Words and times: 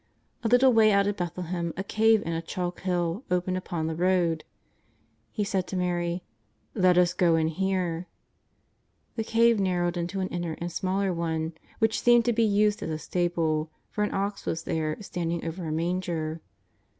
A 0.43 0.47
little 0.47 0.73
way 0.73 0.91
out 0.91 1.05
of 1.05 1.15
Beth 1.17 1.37
lehem 1.37 1.73
a 1.77 1.83
cave 1.83 2.23
in 2.25 2.33
a 2.33 2.41
chalk 2.41 2.79
hill 2.81 3.23
opened 3.29 3.55
upon 3.55 3.85
the 3.85 3.93
road. 3.93 4.43
He 5.31 5.43
said 5.43 5.67
to 5.67 5.75
Mary: 5.75 6.23
^' 6.75 6.81
Let 6.81 6.97
us 6.97 7.13
go 7.13 7.35
in 7.35 7.49
here." 7.49 8.07
The 9.15 9.23
cave 9.23 9.59
nar 9.59 9.83
rowed 9.83 9.97
into 9.97 10.19
an 10.19 10.29
inner 10.29 10.53
and 10.59 10.71
smaller 10.71 11.13
one, 11.13 11.53
which 11.77 12.01
seemed 12.01 12.25
to 12.25 12.33
be 12.33 12.41
used 12.41 12.81
as 12.81 12.89
a 12.89 12.97
stable, 12.97 13.69
for 13.91 14.03
an 14.03 14.11
ox 14.11 14.47
was 14.47 14.63
there 14.63 14.97
standing 15.03 15.45
over 15.45 15.65
a 15.67 15.71
manger. 15.71 16.41